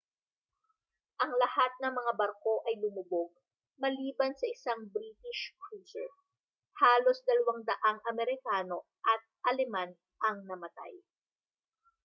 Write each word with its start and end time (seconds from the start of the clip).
ang 1.23 1.31
lahat 1.41 1.71
ng 1.81 1.93
mga 1.99 2.11
barko 2.21 2.55
ay 2.67 2.73
lumubog 2.83 3.29
maliban 3.83 4.33
sa 4.39 4.49
isang 4.55 4.81
british 4.93 5.41
cruiser 5.61 6.09
halos 6.81 7.17
200 7.29 7.69
amerikano 8.11 8.77
at 9.13 9.21
aleman 9.49 9.89
ang 10.27 10.37
namatay 10.49 10.93